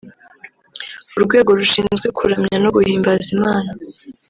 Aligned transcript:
urwego 1.17 1.49
rushinzwe 1.59 2.07
kuramya 2.17 2.57
no 2.63 2.69
guhimbaza 2.75 3.27
Imana 3.37 3.71